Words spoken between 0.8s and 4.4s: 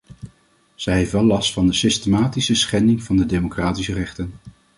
heeft wel last van de systematische schending van de democratische rechten.